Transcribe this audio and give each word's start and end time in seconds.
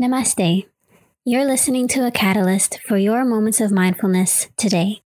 Namaste. 0.00 0.66
You're 1.24 1.44
listening 1.44 1.86
to 1.88 2.04
a 2.04 2.10
catalyst 2.10 2.80
for 2.80 2.96
your 2.96 3.24
moments 3.24 3.60
of 3.60 3.70
mindfulness 3.70 4.48
today. 4.56 5.02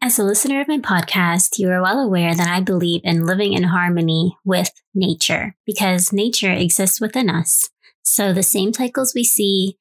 As 0.00 0.18
a 0.18 0.24
listener 0.24 0.62
of 0.62 0.68
my 0.68 0.78
podcast, 0.78 1.58
you 1.58 1.68
are 1.70 1.82
well 1.82 1.98
aware 1.98 2.34
that 2.34 2.48
I 2.48 2.60
believe 2.60 3.02
in 3.04 3.26
living 3.26 3.52
in 3.52 3.64
harmony 3.64 4.38
with 4.42 4.70
nature 4.94 5.54
because 5.66 6.14
nature 6.14 6.50
exists 6.50 6.98
within 6.98 7.28
us. 7.28 7.68
So 8.02 8.32
the 8.32 8.42
same 8.42 8.72
cycles 8.72 9.12
we 9.14 9.22
see 9.22 9.76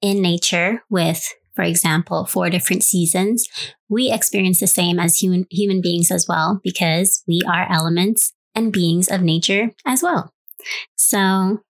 in 0.00 0.22
nature 0.22 0.82
with, 0.88 1.34
for 1.54 1.62
example, 1.64 2.24
four 2.24 2.48
different 2.48 2.82
seasons, 2.82 3.46
we 3.90 4.10
experience 4.10 4.60
the 4.60 4.66
same 4.66 4.98
as 4.98 5.18
human, 5.18 5.46
human 5.50 5.82
beings 5.82 6.10
as 6.10 6.26
well 6.26 6.60
because 6.64 7.22
we 7.28 7.42
are 7.46 7.70
elements 7.70 8.32
and 8.54 8.72
beings 8.72 9.08
of 9.10 9.20
nature 9.20 9.72
as 9.84 10.02
well. 10.02 10.32
So, 10.96 11.60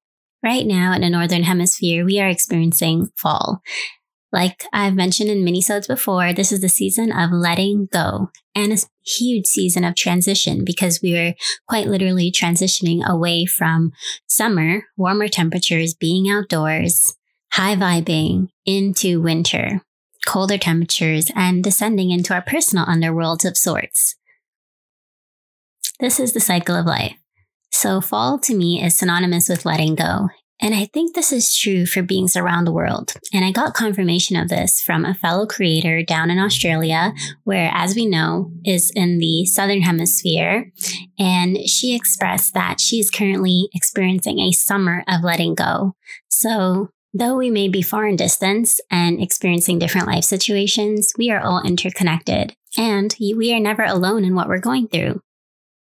right 0.42 0.66
now 0.66 0.92
in 0.92 1.02
the 1.02 1.10
Northern 1.10 1.44
Hemisphere, 1.44 2.04
we 2.04 2.20
are 2.20 2.28
experiencing 2.28 3.08
fall. 3.16 3.62
Like 4.32 4.64
I've 4.72 4.94
mentioned 4.94 5.28
in 5.28 5.44
minisodes 5.44 5.88
before, 5.88 6.32
this 6.32 6.52
is 6.52 6.60
the 6.60 6.68
season 6.68 7.10
of 7.10 7.32
letting 7.32 7.88
go 7.92 8.30
and 8.54 8.72
a 8.72 8.78
huge 9.04 9.46
season 9.46 9.84
of 9.84 9.96
transition 9.96 10.64
because 10.64 11.00
we 11.02 11.16
are 11.16 11.34
quite 11.68 11.88
literally 11.88 12.30
transitioning 12.30 13.04
away 13.04 13.44
from 13.44 13.90
summer, 14.28 14.84
warmer 14.96 15.26
temperatures, 15.26 15.94
being 15.94 16.30
outdoors, 16.30 17.16
high 17.52 17.74
vibing 17.74 18.48
into 18.64 19.20
winter, 19.20 19.82
colder 20.26 20.58
temperatures, 20.58 21.30
and 21.34 21.64
descending 21.64 22.10
into 22.12 22.32
our 22.32 22.42
personal 22.42 22.86
underworlds 22.86 23.44
of 23.44 23.56
sorts. 23.56 24.14
This 25.98 26.20
is 26.20 26.32
the 26.32 26.40
cycle 26.40 26.76
of 26.76 26.86
life. 26.86 27.19
So, 27.70 28.00
fall 28.00 28.38
to 28.40 28.54
me 28.54 28.82
is 28.82 28.96
synonymous 28.96 29.48
with 29.48 29.64
letting 29.64 29.94
go. 29.94 30.28
And 30.62 30.74
I 30.74 30.84
think 30.84 31.14
this 31.14 31.32
is 31.32 31.56
true 31.56 31.86
for 31.86 32.02
beings 32.02 32.36
around 32.36 32.66
the 32.66 32.72
world. 32.72 33.14
And 33.32 33.44
I 33.44 33.50
got 33.50 33.72
confirmation 33.72 34.36
of 34.36 34.50
this 34.50 34.82
from 34.82 35.04
a 35.04 35.14
fellow 35.14 35.46
creator 35.46 36.02
down 36.02 36.30
in 36.30 36.38
Australia, 36.38 37.14
where, 37.44 37.70
as 37.72 37.94
we 37.94 38.04
know, 38.04 38.52
is 38.64 38.92
in 38.94 39.18
the 39.18 39.46
southern 39.46 39.80
hemisphere. 39.82 40.70
And 41.18 41.66
she 41.66 41.94
expressed 41.94 42.52
that 42.52 42.78
she 42.78 42.98
is 42.98 43.10
currently 43.10 43.70
experiencing 43.72 44.38
a 44.40 44.52
summer 44.52 45.02
of 45.08 45.24
letting 45.24 45.54
go. 45.54 45.94
So, 46.28 46.90
though 47.14 47.36
we 47.36 47.50
may 47.50 47.68
be 47.68 47.82
far 47.82 48.06
in 48.06 48.16
distance 48.16 48.80
and 48.90 49.20
experiencing 49.22 49.78
different 49.78 50.08
life 50.08 50.24
situations, 50.24 51.14
we 51.16 51.30
are 51.30 51.40
all 51.40 51.62
interconnected. 51.62 52.54
And 52.76 53.16
we 53.18 53.54
are 53.54 53.60
never 53.60 53.82
alone 53.82 54.24
in 54.24 54.34
what 54.34 54.48
we're 54.48 54.58
going 54.58 54.88
through. 54.88 55.22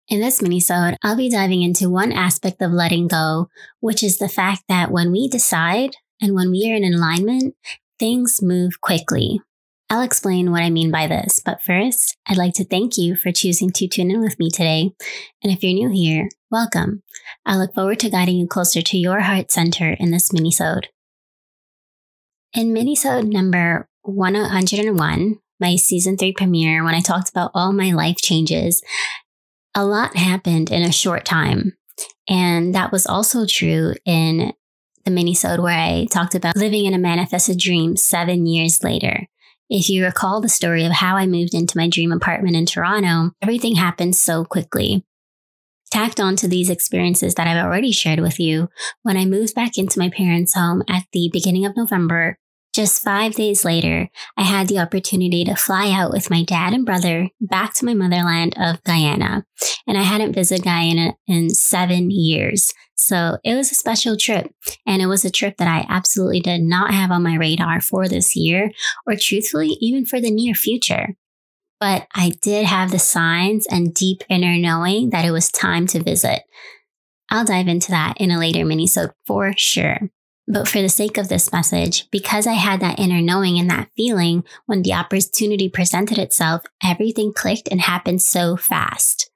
In 0.08 0.20
this 0.20 0.40
minisode, 0.40 0.94
I'll 1.02 1.16
be 1.16 1.28
diving 1.28 1.62
into 1.62 1.90
one 1.90 2.12
aspect 2.12 2.62
of 2.62 2.70
letting 2.70 3.08
go, 3.08 3.48
which 3.80 4.04
is 4.04 4.18
the 4.18 4.28
fact 4.28 4.62
that 4.68 4.92
when 4.92 5.10
we 5.10 5.26
decide 5.26 5.96
and 6.20 6.32
when 6.32 6.52
we 6.52 6.70
are 6.70 6.76
in 6.76 6.84
alignment, 6.84 7.56
things 7.98 8.40
move 8.40 8.80
quickly. 8.80 9.40
I'll 9.90 10.02
explain 10.02 10.52
what 10.52 10.62
I 10.62 10.70
mean 10.70 10.92
by 10.92 11.08
this, 11.08 11.40
but 11.44 11.60
first, 11.60 12.16
I'd 12.26 12.36
like 12.36 12.54
to 12.54 12.64
thank 12.64 12.96
you 12.96 13.16
for 13.16 13.32
choosing 13.32 13.70
to 13.72 13.88
tune 13.88 14.12
in 14.12 14.20
with 14.20 14.38
me 14.38 14.48
today. 14.48 14.92
And 15.42 15.52
if 15.52 15.64
you're 15.64 15.74
new 15.74 15.90
here, 15.90 16.28
welcome. 16.52 17.02
I 17.44 17.56
look 17.56 17.74
forward 17.74 17.98
to 18.00 18.10
guiding 18.10 18.36
you 18.36 18.46
closer 18.46 18.82
to 18.82 18.98
your 18.98 19.20
heart 19.20 19.50
center 19.50 19.96
in 19.98 20.12
this 20.12 20.30
minisode. 20.30 20.86
In 22.54 22.72
minisode 22.72 23.26
number 23.26 23.88
101, 24.02 25.38
my 25.58 25.74
season 25.74 26.16
3 26.16 26.32
premiere, 26.32 26.84
when 26.84 26.94
I 26.94 27.00
talked 27.00 27.28
about 27.28 27.50
all 27.54 27.72
my 27.72 27.90
life 27.90 28.18
changes, 28.18 28.82
a 29.76 29.84
lot 29.84 30.16
happened 30.16 30.72
in 30.72 30.82
a 30.82 30.90
short 30.90 31.24
time. 31.26 31.74
And 32.28 32.74
that 32.74 32.90
was 32.90 33.06
also 33.06 33.46
true 33.46 33.94
in 34.04 34.52
the 35.04 35.10
minisode 35.10 35.62
where 35.62 35.78
I 35.78 36.06
talked 36.10 36.34
about 36.34 36.56
living 36.56 36.86
in 36.86 36.94
a 36.94 36.98
manifested 36.98 37.58
dream 37.58 37.96
seven 37.96 38.46
years 38.46 38.82
later. 38.82 39.26
If 39.68 39.90
you 39.90 40.04
recall 40.04 40.40
the 40.40 40.48
story 40.48 40.84
of 40.84 40.92
how 40.92 41.16
I 41.16 41.26
moved 41.26 41.54
into 41.54 41.76
my 41.76 41.88
dream 41.88 42.10
apartment 42.10 42.56
in 42.56 42.66
Toronto, 42.66 43.32
everything 43.42 43.76
happened 43.76 44.16
so 44.16 44.44
quickly. 44.44 45.04
Tacked 45.90 46.20
on 46.20 46.36
to 46.36 46.48
these 46.48 46.70
experiences 46.70 47.34
that 47.34 47.46
I've 47.46 47.64
already 47.64 47.92
shared 47.92 48.20
with 48.20 48.40
you, 48.40 48.68
when 49.02 49.16
I 49.16 49.24
moved 49.24 49.54
back 49.54 49.76
into 49.76 49.98
my 49.98 50.08
parents' 50.08 50.54
home 50.54 50.82
at 50.88 51.04
the 51.12 51.30
beginning 51.32 51.66
of 51.66 51.76
November, 51.76 52.38
just 52.76 53.02
five 53.02 53.34
days 53.34 53.64
later, 53.64 54.10
I 54.36 54.42
had 54.42 54.68
the 54.68 54.78
opportunity 54.78 55.44
to 55.46 55.56
fly 55.56 55.90
out 55.90 56.12
with 56.12 56.28
my 56.28 56.44
dad 56.44 56.74
and 56.74 56.84
brother 56.84 57.30
back 57.40 57.72
to 57.74 57.86
my 57.86 57.94
motherland 57.94 58.54
of 58.58 58.84
Guyana. 58.84 59.46
And 59.86 59.96
I 59.96 60.02
hadn't 60.02 60.34
visited 60.34 60.64
Guyana 60.64 61.14
in 61.26 61.48
seven 61.48 62.10
years. 62.10 62.74
So 62.94 63.38
it 63.42 63.54
was 63.54 63.72
a 63.72 63.74
special 63.74 64.14
trip. 64.18 64.52
And 64.86 65.00
it 65.00 65.06
was 65.06 65.24
a 65.24 65.30
trip 65.30 65.56
that 65.56 65.68
I 65.68 65.86
absolutely 65.88 66.40
did 66.40 66.60
not 66.60 66.92
have 66.92 67.10
on 67.10 67.22
my 67.22 67.36
radar 67.36 67.80
for 67.80 68.08
this 68.08 68.36
year, 68.36 68.70
or 69.06 69.14
truthfully, 69.18 69.78
even 69.80 70.04
for 70.04 70.20
the 70.20 70.30
near 70.30 70.54
future. 70.54 71.16
But 71.80 72.06
I 72.14 72.32
did 72.42 72.66
have 72.66 72.90
the 72.90 72.98
signs 72.98 73.66
and 73.66 73.94
deep 73.94 74.22
inner 74.28 74.58
knowing 74.58 75.10
that 75.10 75.24
it 75.24 75.30
was 75.30 75.50
time 75.50 75.86
to 75.88 76.02
visit. 76.02 76.42
I'll 77.30 77.44
dive 77.46 77.68
into 77.68 77.90
that 77.90 78.18
in 78.18 78.30
a 78.30 78.38
later 78.38 78.64
minisode 78.64 79.12
for 79.26 79.54
sure. 79.56 80.10
But 80.48 80.68
for 80.68 80.80
the 80.80 80.88
sake 80.88 81.18
of 81.18 81.28
this 81.28 81.52
message, 81.52 82.08
because 82.10 82.46
I 82.46 82.52
had 82.52 82.80
that 82.80 83.00
inner 83.00 83.20
knowing 83.20 83.58
and 83.58 83.68
that 83.70 83.90
feeling, 83.96 84.44
when 84.66 84.82
the 84.82 84.92
opportunity 84.92 85.68
presented 85.68 86.18
itself, 86.18 86.62
everything 86.82 87.32
clicked 87.32 87.68
and 87.68 87.80
happened 87.80 88.22
so 88.22 88.56
fast. 88.56 89.30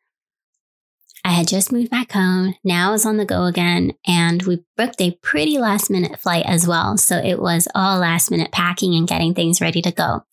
I 1.25 1.33
had 1.33 1.49
just 1.49 1.73
moved 1.73 1.91
back 1.91 2.13
home. 2.13 2.55
Now 2.65 2.89
I 2.89 2.93
was 2.93 3.05
on 3.05 3.17
the 3.17 3.27
go 3.27 3.45
again, 3.45 3.93
and 4.07 4.43
we 4.45 4.65
booked 4.77 5.01
a 5.01 5.19
pretty 5.23 5.59
last 5.59 5.91
minute 5.91 6.19
flight 6.19 6.47
as 6.47 6.67
well. 6.67 6.97
So 6.97 7.19
it 7.19 7.41
was 7.41 7.69
all 7.75 7.99
last 7.99 8.31
minute 8.31 8.53
packing 8.53 8.95
and 8.95 9.07
getting 9.07 9.35
things 9.35 9.61
ready 9.61 9.83
to 9.83 9.93
go. 9.93 10.25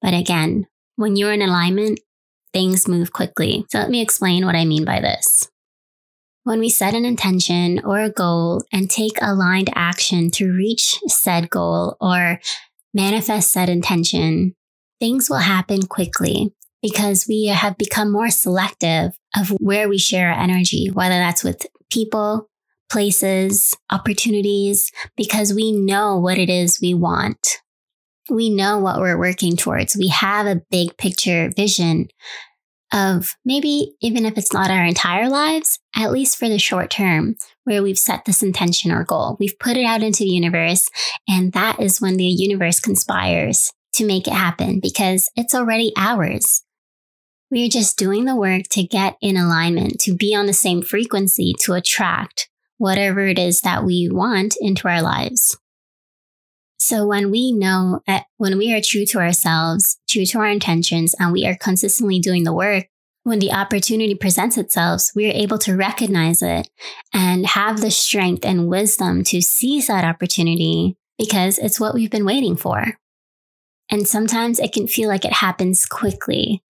But 0.00 0.14
again, 0.14 0.66
when 0.96 1.14
you're 1.14 1.32
in 1.32 1.42
alignment, 1.42 2.00
things 2.52 2.88
move 2.88 3.12
quickly. 3.12 3.66
So 3.70 3.78
let 3.78 3.90
me 3.90 4.00
explain 4.00 4.44
what 4.44 4.56
I 4.56 4.64
mean 4.64 4.84
by 4.84 5.00
this. 5.00 5.48
When 6.44 6.58
we 6.58 6.70
set 6.70 6.94
an 6.94 7.04
intention 7.04 7.80
or 7.84 8.00
a 8.00 8.10
goal 8.10 8.64
and 8.72 8.90
take 8.90 9.20
aligned 9.20 9.70
action 9.74 10.30
to 10.32 10.50
reach 10.50 10.98
said 11.06 11.50
goal 11.50 11.96
or 12.00 12.40
manifest 12.92 13.52
said 13.52 13.68
intention, 13.68 14.56
things 14.98 15.30
will 15.30 15.38
happen 15.38 15.86
quickly 15.86 16.52
because 16.82 17.26
we 17.28 17.46
have 17.46 17.78
become 17.78 18.10
more 18.10 18.28
selective 18.28 19.12
of 19.36 19.50
where 19.60 19.88
we 19.88 19.98
share 19.98 20.32
our 20.32 20.38
energy, 20.38 20.90
whether 20.92 21.14
that's 21.14 21.44
with 21.44 21.64
people, 21.90 22.48
places, 22.90 23.76
opportunities, 23.90 24.90
because 25.16 25.54
we 25.54 25.70
know 25.70 26.18
what 26.18 26.38
it 26.38 26.50
is 26.50 26.80
we 26.80 26.92
want. 26.92 27.58
We 28.28 28.50
know 28.50 28.78
what 28.78 28.98
we're 28.98 29.18
working 29.18 29.56
towards. 29.56 29.96
We 29.96 30.08
have 30.08 30.46
a 30.46 30.62
big 30.70 30.96
picture 30.96 31.52
vision 31.54 32.08
of 32.92 33.36
maybe 33.44 33.94
even 34.00 34.26
if 34.26 34.36
it's 34.36 34.52
not 34.52 34.70
our 34.70 34.84
entire 34.84 35.28
lives, 35.28 35.78
at 35.96 36.12
least 36.12 36.38
for 36.38 36.48
the 36.48 36.58
short 36.58 36.90
term, 36.90 37.36
where 37.64 37.82
we've 37.82 37.98
set 37.98 38.24
this 38.24 38.42
intention 38.42 38.92
or 38.92 39.04
goal. 39.04 39.36
We've 39.40 39.58
put 39.58 39.76
it 39.76 39.84
out 39.84 40.02
into 40.02 40.24
the 40.24 40.30
universe, 40.30 40.88
and 41.28 41.52
that 41.52 41.80
is 41.80 42.00
when 42.00 42.16
the 42.16 42.24
universe 42.24 42.80
conspires 42.80 43.72
to 43.94 44.06
make 44.06 44.26
it 44.26 44.34
happen 44.34 44.80
because 44.80 45.30
it's 45.36 45.54
already 45.54 45.92
ours. 45.96 46.62
We 47.50 47.66
are 47.66 47.70
just 47.70 47.98
doing 47.98 48.24
the 48.24 48.36
work 48.36 48.64
to 48.70 48.82
get 48.82 49.16
in 49.20 49.36
alignment, 49.36 50.00
to 50.00 50.14
be 50.14 50.34
on 50.34 50.46
the 50.46 50.54
same 50.54 50.82
frequency, 50.82 51.54
to 51.60 51.74
attract 51.74 52.48
whatever 52.78 53.26
it 53.26 53.38
is 53.38 53.60
that 53.60 53.84
we 53.84 54.08
want 54.10 54.56
into 54.60 54.88
our 54.88 55.02
lives. 55.02 55.58
So 56.82 57.06
when 57.06 57.30
we 57.30 57.52
know 57.52 58.00
that 58.08 58.24
when 58.38 58.58
we 58.58 58.74
are 58.74 58.80
true 58.82 59.06
to 59.06 59.20
ourselves, 59.20 60.00
true 60.10 60.26
to 60.26 60.38
our 60.40 60.48
intentions, 60.48 61.14
and 61.16 61.32
we 61.32 61.46
are 61.46 61.56
consistently 61.56 62.18
doing 62.18 62.42
the 62.42 62.52
work, 62.52 62.88
when 63.22 63.38
the 63.38 63.52
opportunity 63.52 64.16
presents 64.16 64.58
itself, 64.58 65.10
we 65.14 65.28
are 65.30 65.32
able 65.32 65.58
to 65.58 65.76
recognize 65.76 66.42
it 66.42 66.68
and 67.14 67.46
have 67.46 67.80
the 67.80 67.92
strength 67.92 68.44
and 68.44 68.66
wisdom 68.66 69.22
to 69.22 69.40
seize 69.40 69.86
that 69.86 70.04
opportunity 70.04 70.96
because 71.18 71.56
it's 71.60 71.78
what 71.78 71.94
we've 71.94 72.10
been 72.10 72.24
waiting 72.24 72.56
for. 72.56 72.98
And 73.88 74.08
sometimes 74.08 74.58
it 74.58 74.72
can 74.72 74.88
feel 74.88 75.08
like 75.08 75.24
it 75.24 75.34
happens 75.34 75.86
quickly. 75.86 76.64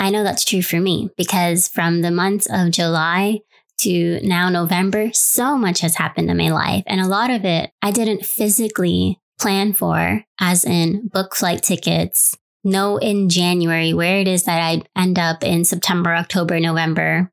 I 0.00 0.10
know 0.10 0.24
that's 0.24 0.44
true 0.44 0.62
for 0.62 0.80
me 0.80 1.10
because 1.16 1.68
from 1.68 2.02
the 2.02 2.10
months 2.10 2.48
of 2.50 2.72
July 2.72 3.38
to 3.78 4.20
now 4.22 4.48
November, 4.48 5.10
so 5.12 5.56
much 5.56 5.80
has 5.80 5.96
happened 5.96 6.30
in 6.30 6.36
my 6.36 6.50
life. 6.50 6.84
And 6.86 7.00
a 7.00 7.08
lot 7.08 7.30
of 7.30 7.44
it 7.44 7.70
I 7.82 7.90
didn't 7.90 8.24
physically 8.24 9.20
plan 9.40 9.72
for, 9.72 10.24
as 10.40 10.64
in 10.64 11.08
book 11.08 11.34
flight 11.34 11.62
tickets, 11.62 12.36
know 12.64 12.96
in 12.96 13.28
January 13.28 13.92
where 13.92 14.18
it 14.18 14.28
is 14.28 14.44
that 14.44 14.60
I'd 14.60 14.88
end 14.96 15.18
up 15.18 15.44
in 15.44 15.64
September, 15.64 16.14
October, 16.14 16.58
November. 16.58 17.30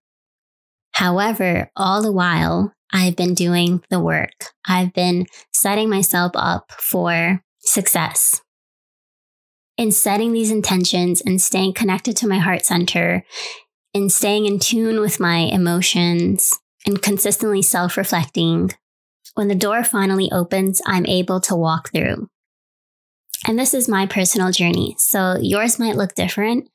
However, 0.93 1.71
all 1.75 2.01
the 2.01 2.11
while, 2.11 2.73
I've 2.91 3.15
been 3.15 3.33
doing 3.33 3.81
the 3.89 3.99
work. 3.99 4.53
I've 4.67 4.93
been 4.93 5.25
setting 5.51 5.89
myself 5.89 6.33
up 6.35 6.71
for 6.73 7.41
success. 7.59 8.41
In 9.75 9.91
setting 9.91 10.33
these 10.33 10.51
intentions 10.51 11.19
and 11.25 11.41
staying 11.41 11.73
connected 11.73 12.15
to 12.17 12.27
my 12.27 12.37
heart 12.37 12.63
center, 12.63 13.25
in 13.93 14.09
staying 14.09 14.45
in 14.45 14.59
tune 14.59 14.99
with 14.99 15.19
my 15.19 15.37
emotions, 15.37 16.59
and 16.85 17.01
consistently 17.01 17.61
self 17.61 17.97
reflecting, 17.97 18.71
when 19.35 19.47
the 19.47 19.55
door 19.55 19.83
finally 19.83 20.31
opens, 20.31 20.81
I'm 20.85 21.05
able 21.05 21.39
to 21.41 21.55
walk 21.55 21.91
through. 21.91 22.29
And 23.47 23.57
this 23.59 23.73
is 23.73 23.89
my 23.89 24.05
personal 24.05 24.51
journey. 24.51 24.95
So 24.97 25.37
yours 25.41 25.79
might 25.79 25.95
look 25.95 26.13
different. 26.15 26.69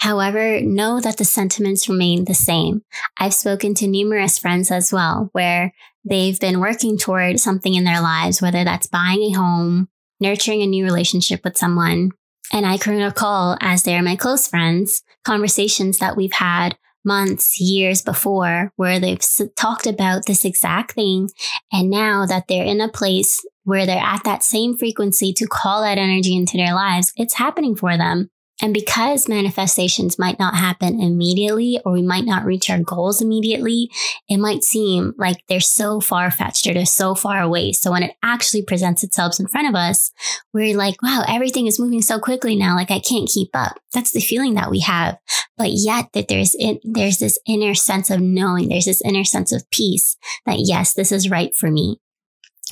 However, 0.00 0.60
know 0.60 1.00
that 1.00 1.16
the 1.16 1.24
sentiments 1.24 1.88
remain 1.88 2.24
the 2.24 2.34
same. 2.34 2.82
I've 3.18 3.34
spoken 3.34 3.74
to 3.74 3.88
numerous 3.88 4.38
friends 4.38 4.70
as 4.70 4.92
well, 4.92 5.28
where 5.32 5.72
they've 6.04 6.38
been 6.38 6.60
working 6.60 6.96
toward 6.96 7.40
something 7.40 7.74
in 7.74 7.84
their 7.84 8.00
lives, 8.00 8.40
whether 8.40 8.64
that's 8.64 8.86
buying 8.86 9.22
a 9.22 9.32
home, 9.32 9.88
nurturing 10.20 10.62
a 10.62 10.66
new 10.66 10.84
relationship 10.84 11.42
with 11.44 11.56
someone. 11.56 12.12
And 12.52 12.66
I 12.66 12.78
can 12.78 12.96
recall, 12.96 13.56
as 13.60 13.82
they're 13.82 14.02
my 14.02 14.16
close 14.16 14.46
friends, 14.48 15.02
conversations 15.24 15.98
that 15.98 16.16
we've 16.16 16.32
had 16.32 16.76
months, 17.04 17.60
years 17.60 18.02
before 18.02 18.72
where 18.76 19.00
they've 19.00 19.20
talked 19.56 19.86
about 19.86 20.26
this 20.26 20.44
exact 20.44 20.92
thing. 20.92 21.28
And 21.72 21.90
now 21.90 22.26
that 22.26 22.48
they're 22.48 22.64
in 22.64 22.80
a 22.80 22.88
place 22.88 23.44
where 23.64 23.86
they're 23.86 24.02
at 24.02 24.24
that 24.24 24.42
same 24.42 24.76
frequency 24.76 25.32
to 25.34 25.46
call 25.46 25.82
that 25.82 25.98
energy 25.98 26.36
into 26.36 26.56
their 26.56 26.74
lives, 26.74 27.12
it's 27.16 27.34
happening 27.34 27.76
for 27.76 27.96
them. 27.96 28.30
And 28.60 28.74
because 28.74 29.28
manifestations 29.28 30.18
might 30.18 30.38
not 30.38 30.56
happen 30.56 31.00
immediately, 31.00 31.80
or 31.84 31.92
we 31.92 32.02
might 32.02 32.24
not 32.24 32.44
reach 32.44 32.68
our 32.68 32.80
goals 32.80 33.22
immediately, 33.22 33.88
it 34.28 34.38
might 34.38 34.64
seem 34.64 35.14
like 35.16 35.44
they're 35.46 35.60
so 35.60 36.00
far 36.00 36.30
fetched 36.32 36.66
or 36.66 36.74
they're 36.74 36.84
so 36.84 37.14
far 37.14 37.40
away. 37.40 37.72
So 37.72 37.92
when 37.92 38.02
it 38.02 38.16
actually 38.22 38.62
presents 38.62 39.04
itself 39.04 39.38
in 39.38 39.46
front 39.46 39.68
of 39.68 39.76
us, 39.76 40.10
we're 40.52 40.76
like, 40.76 41.00
wow, 41.02 41.24
everything 41.28 41.68
is 41.68 41.78
moving 41.78 42.02
so 42.02 42.18
quickly 42.18 42.56
now. 42.56 42.74
Like 42.74 42.90
I 42.90 42.98
can't 42.98 43.28
keep 43.28 43.50
up. 43.54 43.78
That's 43.94 44.10
the 44.10 44.20
feeling 44.20 44.54
that 44.54 44.70
we 44.70 44.80
have. 44.80 45.18
But 45.56 45.70
yet 45.72 46.06
that 46.14 46.26
there's, 46.26 46.56
in, 46.56 46.80
there's 46.82 47.18
this 47.18 47.38
inner 47.46 47.74
sense 47.74 48.10
of 48.10 48.20
knowing, 48.20 48.68
there's 48.68 48.86
this 48.86 49.02
inner 49.02 49.24
sense 49.24 49.52
of 49.52 49.70
peace 49.70 50.16
that 50.46 50.58
yes, 50.58 50.94
this 50.94 51.12
is 51.12 51.30
right 51.30 51.54
for 51.54 51.70
me. 51.70 52.00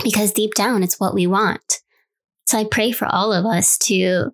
Because 0.02 0.32
deep 0.32 0.54
down, 0.54 0.82
it's 0.82 0.98
what 0.98 1.14
we 1.14 1.26
want. 1.26 1.80
So 2.46 2.58
I 2.58 2.64
pray 2.64 2.92
for 2.92 3.06
all 3.06 3.32
of 3.32 3.44
us 3.44 3.78
to 3.78 4.32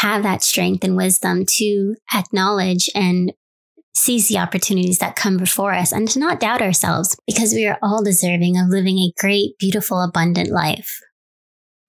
have 0.00 0.22
that 0.22 0.42
strength 0.42 0.84
and 0.84 0.96
wisdom 0.96 1.44
to 1.46 1.94
acknowledge 2.14 2.88
and 2.94 3.32
seize 3.94 4.28
the 4.28 4.38
opportunities 4.38 4.98
that 4.98 5.16
come 5.16 5.36
before 5.36 5.74
us 5.74 5.92
and 5.92 6.08
to 6.08 6.20
not 6.20 6.38
doubt 6.38 6.62
ourselves 6.62 7.16
because 7.26 7.52
we 7.52 7.66
are 7.66 7.78
all 7.82 8.02
deserving 8.02 8.56
of 8.56 8.68
living 8.68 8.98
a 8.98 9.12
great, 9.20 9.58
beautiful, 9.58 10.00
abundant 10.00 10.50
life. 10.50 11.00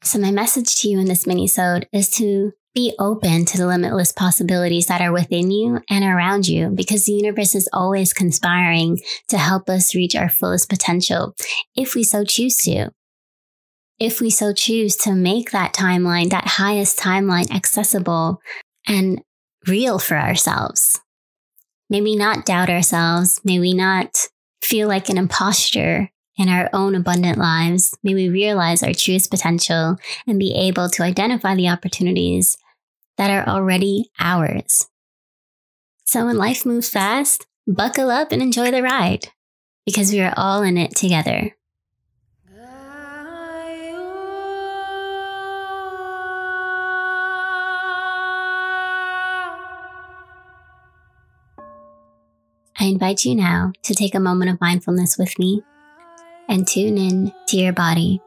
So 0.04 0.18
my 0.18 0.32
message 0.32 0.82
to 0.82 0.90
you 0.90 1.00
in 1.00 1.06
this 1.06 1.26
minisode 1.26 1.86
is 1.94 2.10
to 2.12 2.54
be 2.74 2.94
open 3.00 3.46
to 3.46 3.58
the 3.58 3.68
limitless 3.68 4.12
possibilities 4.12 4.88
that 4.88 5.02
are 5.02 5.12
within 5.12 5.52
you 5.52 5.80
and 5.90 6.04
around 6.04 6.48
you 6.48 6.70
because 6.70 7.06
the 7.06 7.12
universe 7.12 7.54
is 7.54 7.70
always 7.74 8.14
conspiring 8.14 8.98
to 9.28 9.38
help 9.38 9.70
us 9.70 9.96
reach 9.96 10.16
our 10.16 10.30
fullest 10.30 10.70
potential 10.70 11.36
if 11.76 11.96
we 11.96 12.04
so 12.04 12.24
choose 12.24 12.58
to 12.58 12.90
if 14.00 14.22
we 14.22 14.30
so 14.30 14.54
choose 14.54 14.96
to 14.98 15.14
make 15.14 15.52
that 15.52 15.74
timeline, 15.74 16.30
that 16.30 16.48
highest 16.48 16.98
timeline 17.00 17.52
accessible 17.52 18.42
and 18.88 19.22
real 19.68 20.00
for 20.00 20.18
ourselves. 20.18 21.00
May 21.90 22.02
we 22.02 22.16
not 22.16 22.46
doubt 22.46 22.70
ourselves. 22.70 23.42
May 23.44 23.60
we 23.60 23.74
not 23.74 24.28
feel 24.62 24.88
like 24.88 25.10
an 25.10 25.18
imposter 25.18 26.12
in 26.38 26.48
our 26.48 26.70
own 26.72 26.96
abundant 26.96 27.38
lives. 27.38 27.98
May 28.04 28.14
we 28.14 28.30
realize 28.30 28.82
our 28.82 28.94
truest 28.94 29.30
potential 29.30 29.98
and 30.26 30.40
be 30.40 30.54
able 30.54 30.90
to 30.92 31.04
identify 31.04 31.56
the 31.56 31.68
opportunities 31.70 32.58
that 33.18 33.30
are 33.30 33.48
already 33.54 34.10
ours. 34.20 34.88
So 36.06 36.26
when 36.26 36.38
life 36.38 36.66
moves 36.66 36.90
fast, 36.90 37.46
buckle 37.68 38.10
up 38.10 38.32
and 38.32 38.42
enjoy 38.42 38.72
the 38.72 38.82
ride 38.82 39.28
because 39.86 40.12
we 40.12 40.22
are 40.22 40.34
all 40.38 40.64
in 40.64 40.78
it 40.78 40.96
together. 40.96 41.56
I 52.82 52.86
invite 52.86 53.26
you 53.26 53.36
now 53.36 53.74
to 53.84 53.94
take 53.94 54.16
a 54.16 54.22
moment 54.22 54.52
of 54.52 54.62
mindfulness 54.62 55.18
with 55.18 55.38
me 55.38 55.62
and 56.48 56.66
tune 56.66 56.98
in 56.98 57.34
to 57.50 57.58
your 57.58 57.74
body. 57.74 58.22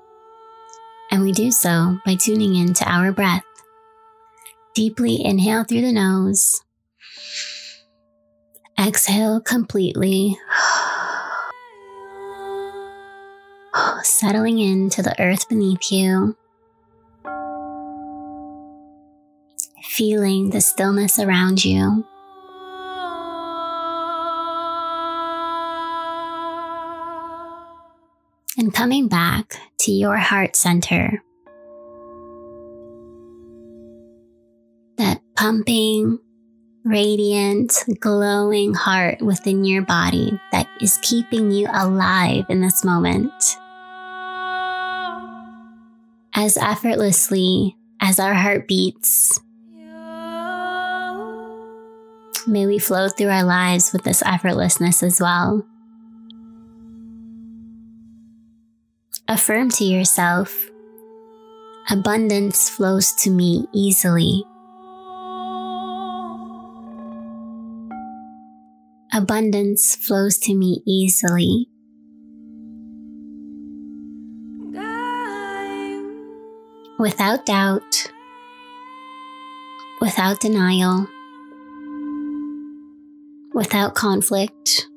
And 1.11 1.23
we 1.23 1.33
do 1.33 1.51
so 1.51 1.97
by 2.05 2.17
tuning 2.17 2.57
in 2.57 2.75
to 2.75 2.85
our 2.85 3.13
breath. 3.13 3.45
Deeply 4.75 5.25
inhale 5.25 5.65
through 5.65 5.81
the 5.81 5.93
nose. 5.93 6.63
Exhale 8.79 9.41
completely. 9.41 10.37
Settling 14.03 14.59
into 14.59 15.01
the 15.01 15.19
earth 15.19 15.49
beneath 15.49 15.91
you. 15.91 16.37
Feeling 19.83 20.51
the 20.51 20.61
stillness 20.61 21.19
around 21.19 21.65
you. 21.65 22.05
Coming 28.73 29.09
back 29.09 29.61
to 29.81 29.93
your 29.93 30.17
heart 30.17 30.57
center. 30.57 31.23
That 34.97 35.21
pumping, 35.37 36.19
radiant, 36.85 37.73
glowing 38.01 38.75
heart 38.75 39.21
within 39.21 39.65
your 39.65 39.83
body 39.83 40.41
that 40.51 40.69
is 40.81 40.99
keeping 41.03 41.51
you 41.51 41.69
alive 41.73 42.45
in 42.49 42.61
this 42.61 42.85
moment. 42.85 43.33
As 46.35 46.57
effortlessly 46.57 47.77
as 48.01 48.19
our 48.19 48.35
heart 48.35 48.67
beats, 48.67 49.39
may 52.47 52.67
we 52.67 52.79
flow 52.79 53.09
through 53.09 53.29
our 53.29 53.45
lives 53.45 53.93
with 53.93 54.03
this 54.03 54.23
effortlessness 54.23 55.03
as 55.03 55.21
well. 55.21 55.65
Affirm 59.33 59.71
to 59.71 59.85
yourself 59.85 60.69
abundance 61.89 62.69
flows 62.69 63.15
to 63.15 63.31
me 63.31 63.67
easily. 63.73 64.45
Abundance 69.15 69.97
flows 69.97 70.37
to 70.41 70.55
me 70.55 70.83
easily. 70.87 71.67
Without 76.99 77.47
doubt, 77.47 78.13
without 80.03 80.41
denial, 80.41 81.09
without 83.55 83.95
conflict, 83.95 84.91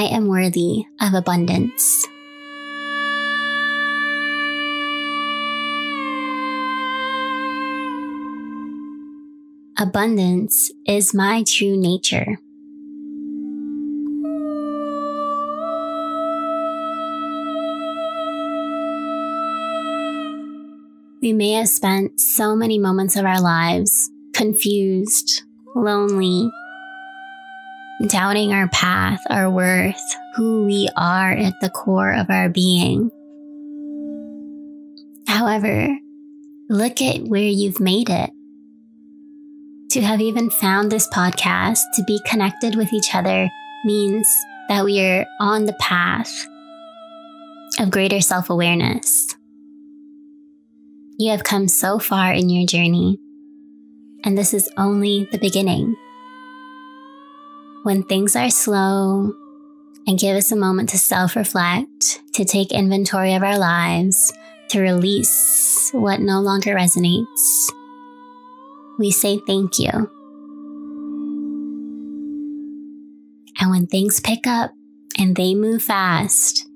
I 0.00 0.04
am 0.04 0.28
worthy 0.28 0.86
of 1.02 1.12
abundance. 1.12 2.06
Abundance 9.78 10.70
is 10.86 11.12
my 11.12 11.44
true 11.46 11.76
nature. 11.76 12.38
We 21.20 21.34
may 21.34 21.52
have 21.52 21.68
spent 21.68 22.18
so 22.18 22.56
many 22.56 22.78
moments 22.78 23.16
of 23.16 23.26
our 23.26 23.42
lives 23.42 24.10
confused, 24.32 25.42
lonely, 25.76 26.50
doubting 28.08 28.52
our 28.52 28.68
path, 28.68 29.20
our 29.28 29.50
worth, 29.50 30.16
who 30.34 30.64
we 30.64 30.88
are 30.96 31.32
at 31.32 31.54
the 31.60 31.70
core 31.70 32.12
of 32.12 32.30
our 32.30 32.48
being. 32.48 33.10
However, 35.26 35.88
look 36.68 37.02
at 37.02 37.22
where 37.24 37.42
you've 37.42 37.80
made 37.80 38.08
it. 38.08 38.30
To 39.92 40.00
have 40.02 40.20
even 40.20 40.50
found 40.50 40.90
this 40.90 41.08
podcast, 41.08 41.80
to 41.94 42.04
be 42.04 42.20
connected 42.24 42.76
with 42.76 42.92
each 42.92 43.14
other, 43.14 43.50
means 43.84 44.26
that 44.68 44.84
we 44.84 45.00
are 45.00 45.26
on 45.40 45.64
the 45.64 45.72
path 45.74 46.32
of 47.80 47.90
greater 47.90 48.20
self 48.20 48.50
awareness. 48.50 49.34
You 51.18 51.32
have 51.32 51.44
come 51.44 51.68
so 51.68 51.98
far 51.98 52.32
in 52.32 52.48
your 52.48 52.66
journey, 52.66 53.18
and 54.24 54.38
this 54.38 54.54
is 54.54 54.70
only 54.78 55.28
the 55.32 55.38
beginning 55.38 55.96
when 57.82 58.02
things 58.02 58.36
are 58.36 58.50
slow 58.50 59.32
and 60.06 60.18
give 60.18 60.36
us 60.36 60.52
a 60.52 60.56
moment 60.56 60.88
to 60.90 60.98
self 60.98 61.36
reflect, 61.36 62.20
to 62.34 62.44
take 62.44 62.72
inventory 62.72 63.34
of 63.34 63.42
our 63.42 63.58
lives, 63.58 64.32
to 64.70 64.80
release 64.80 65.90
what 65.92 66.20
no 66.20 66.40
longer 66.40 66.74
resonates, 66.74 67.68
we 68.98 69.10
say 69.10 69.40
thank 69.46 69.78
you. 69.78 69.90
And 73.60 73.70
when 73.70 73.86
things 73.86 74.20
pick 74.20 74.46
up 74.46 74.72
and 75.18 75.36
they 75.36 75.54
move 75.54 75.82
fast, 75.82 76.66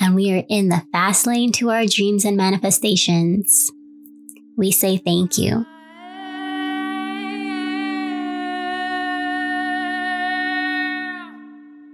and 0.00 0.14
we 0.14 0.32
are 0.32 0.44
in 0.48 0.68
the 0.68 0.82
fast 0.92 1.26
lane 1.26 1.52
to 1.52 1.70
our 1.70 1.86
dreams 1.86 2.24
and 2.24 2.36
manifestations, 2.36 3.70
we 4.56 4.70
say 4.72 4.96
thank 4.96 5.38
you. 5.38 5.64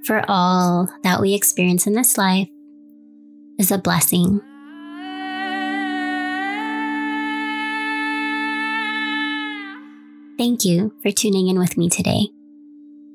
For 0.09 0.25
all 0.27 0.89
that 1.03 1.21
we 1.21 1.35
experience 1.35 1.87
in 1.87 1.93
this 1.93 2.17
life 2.17 2.49
is 3.59 3.71
a 3.71 3.77
blessing. 3.77 4.41
Thank 10.39 10.65
you 10.65 10.95
for 11.03 11.11
tuning 11.11 11.49
in 11.49 11.59
with 11.59 11.77
me 11.77 11.91
today. 11.91 12.29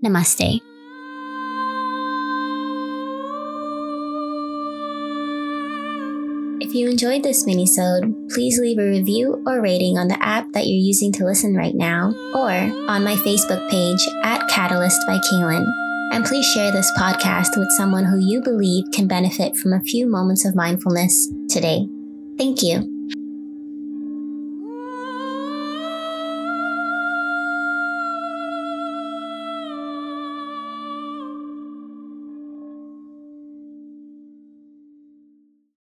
Namaste. 0.05 0.59
If 6.61 6.75
you 6.75 6.91
enjoyed 6.91 7.23
this 7.23 7.43
minisode, 7.47 8.29
please 8.29 8.59
leave 8.59 8.77
a 8.77 8.87
review 8.87 9.43
or 9.47 9.61
rating 9.61 9.97
on 9.97 10.09
the 10.09 10.23
app 10.23 10.45
that 10.53 10.67
you're 10.67 10.77
using 10.77 11.11
to 11.13 11.25
listen 11.25 11.55
right 11.55 11.73
now, 11.73 12.13
or 12.35 12.51
on 12.87 13.03
my 13.03 13.15
Facebook 13.15 13.67
page 13.71 14.07
at 14.23 14.47
Catalyst 14.47 15.01
by 15.07 15.17
Kaylin. 15.31 15.65
And 16.13 16.23
please 16.23 16.45
share 16.45 16.71
this 16.71 16.91
podcast 16.95 17.57
with 17.57 17.67
someone 17.75 18.03
who 18.03 18.19
you 18.19 18.39
believe 18.39 18.83
can 18.93 19.07
benefit 19.07 19.57
from 19.57 19.73
a 19.73 19.81
few 19.81 20.07
moments 20.07 20.45
of 20.45 20.53
mindfulness 20.53 21.33
today. 21.49 21.87
Thank 22.37 22.61
you. 22.61 22.92